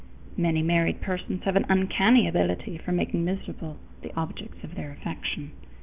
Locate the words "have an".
1.43-1.67